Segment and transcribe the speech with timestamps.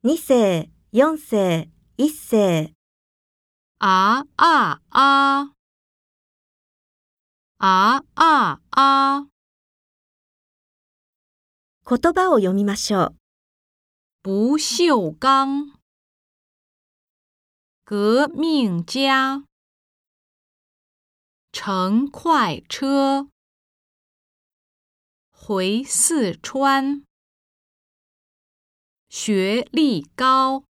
[0.00, 2.72] 二世、四世、一世、
[3.78, 5.54] 啊啊啊！
[7.56, 9.28] 啊啊啊！
[11.84, 13.16] 言葉を読みましょう。
[14.22, 15.72] 不锈钢，
[17.84, 19.42] 革命家，
[21.50, 23.28] 乘快车
[25.32, 27.02] 回四川，
[29.08, 30.67] 学历高。